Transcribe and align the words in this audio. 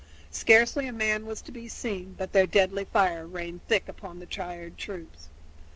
Scarcely 0.31 0.87
a 0.87 0.91
man 0.91 1.27
was 1.27 1.43
to 1.43 1.51
be 1.51 1.67
seen, 1.67 2.15
but 2.17 2.31
their 2.33 2.47
deadly 2.47 2.85
fire 2.85 3.27
rained 3.27 3.59
thick 3.67 3.87
upon 3.87 4.17
the 4.17 4.25
tired 4.25 4.75
troops. 4.75 5.29